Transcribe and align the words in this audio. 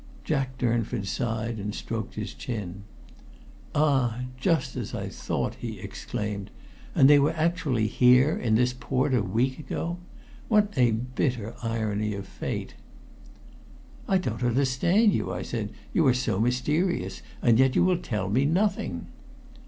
Jack 0.23 0.57
Durnford 0.57 1.05
sighed 1.05 1.59
and 1.59 1.75
stroked 1.75 2.15
his 2.15 2.33
chin. 2.33 2.85
"Ah! 3.75 4.21
Just 4.35 4.75
as 4.75 4.95
I 4.95 5.09
thought," 5.09 5.53
he 5.61 5.79
exclaimed. 5.79 6.49
"And 6.95 7.07
they 7.07 7.19
were 7.19 7.33
actually 7.35 7.85
here, 7.85 8.35
in 8.35 8.55
this 8.55 8.73
port, 8.73 9.13
a 9.13 9.21
week 9.21 9.59
ago! 9.59 9.99
What 10.47 10.73
a 10.75 10.89
bitter 10.89 11.53
irony 11.61 12.15
of 12.15 12.25
fate!" 12.25 12.73
"I 14.07 14.17
don't 14.17 14.41
understand 14.43 15.13
you," 15.13 15.31
I 15.31 15.43
said. 15.43 15.71
"You 15.93 16.07
are 16.07 16.15
so 16.15 16.39
mysterious, 16.39 17.21
and 17.39 17.59
yet 17.59 17.75
you 17.75 17.83
will 17.83 17.99
tell 17.99 18.27
me 18.27 18.43
nothing!" 18.45 19.05